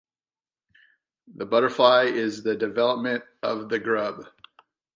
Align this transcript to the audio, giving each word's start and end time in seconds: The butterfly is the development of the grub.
The 1.35 1.45
butterfly 1.45 2.05
is 2.05 2.41
the 2.41 2.55
development 2.55 3.23
of 3.43 3.69
the 3.69 3.77
grub. 3.77 4.25